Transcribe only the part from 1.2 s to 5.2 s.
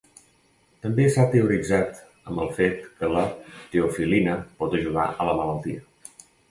teoritzat amb el fet que la teofilina pot ajudar